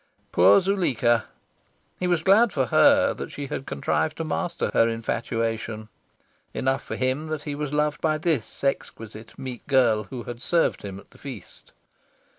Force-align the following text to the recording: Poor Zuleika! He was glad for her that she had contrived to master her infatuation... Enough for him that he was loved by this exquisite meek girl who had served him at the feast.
Poor 0.31 0.59
Zuleika! 0.59 1.25
He 1.99 2.07
was 2.07 2.23
glad 2.23 2.51
for 2.51 2.65
her 2.65 3.13
that 3.13 3.29
she 3.29 3.45
had 3.45 3.67
contrived 3.67 4.17
to 4.17 4.23
master 4.23 4.71
her 4.73 4.89
infatuation... 4.89 5.89
Enough 6.55 6.81
for 6.81 6.95
him 6.95 7.27
that 7.27 7.43
he 7.43 7.53
was 7.53 7.71
loved 7.71 8.01
by 8.01 8.17
this 8.17 8.63
exquisite 8.63 9.37
meek 9.37 9.67
girl 9.67 10.05
who 10.05 10.23
had 10.23 10.41
served 10.41 10.81
him 10.81 10.99
at 10.99 11.11
the 11.11 11.19
feast. 11.19 11.71